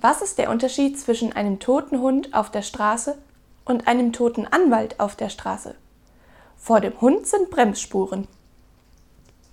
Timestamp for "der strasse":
2.52-3.18, 5.16-5.74